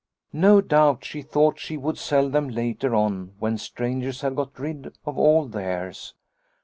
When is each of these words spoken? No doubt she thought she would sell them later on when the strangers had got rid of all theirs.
No 0.33 0.61
doubt 0.61 1.05
she 1.05 1.21
thought 1.21 1.59
she 1.59 1.77
would 1.77 1.95
sell 1.95 2.27
them 2.29 2.49
later 2.49 2.95
on 2.95 3.35
when 3.37 3.53
the 3.53 3.59
strangers 3.59 4.21
had 4.21 4.35
got 4.35 4.57
rid 4.57 4.87
of 5.05 5.15
all 5.19 5.45
theirs. 5.45 6.15